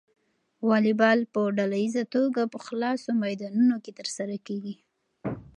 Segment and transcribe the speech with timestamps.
[0.67, 4.75] واليبال په ډله ییزه توګه په خلاصو میدانونو کې ترسره کیږي.